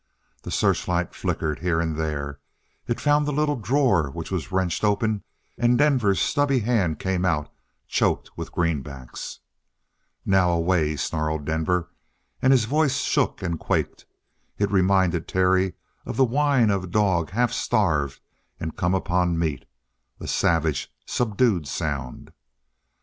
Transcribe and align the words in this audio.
The 0.41 0.49
searchlight 0.49 1.13
flickered 1.13 1.59
here 1.59 1.79
and 1.79 1.95
there 1.95 2.39
it 2.87 2.99
found 2.99 3.27
the 3.27 3.31
little 3.31 3.55
drawer 3.55 4.09
which 4.09 4.31
was 4.31 4.51
wrenched 4.51 4.83
open 4.83 5.21
and 5.59 5.77
Denver's 5.77 6.19
stubby 6.19 6.61
hand 6.61 6.97
came 6.97 7.23
out, 7.23 7.51
choked 7.87 8.35
with 8.35 8.51
greenbacks. 8.51 9.41
"Now 10.25 10.53
away!" 10.53 10.95
snarled 10.95 11.45
Denver. 11.45 11.91
And 12.41 12.51
his 12.51 12.65
voice 12.65 12.97
shook 13.01 13.43
and 13.43 13.59
quaked; 13.59 14.07
it 14.57 14.71
reminded 14.71 15.27
Terry 15.27 15.75
of 16.03 16.17
the 16.17 16.25
whine 16.25 16.71
of 16.71 16.85
a 16.85 16.87
dog 16.87 17.29
half 17.29 17.51
starved 17.51 18.21
and 18.59 18.75
come 18.75 18.95
upon 18.95 19.37
meat 19.37 19.65
a 20.19 20.27
savage, 20.27 20.91
subdued 21.05 21.67
sound. 21.67 22.31